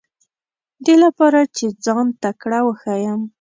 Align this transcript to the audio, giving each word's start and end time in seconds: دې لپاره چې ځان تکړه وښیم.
دې 0.85 0.95
لپاره 1.03 1.39
چې 1.55 1.65
ځان 1.85 2.07
تکړه 2.21 2.59
وښیم. 2.63 3.21